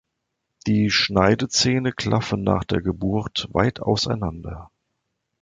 [0.65, 4.71] Die Schneidezähne klaffen nach der Geburt weit auseinander.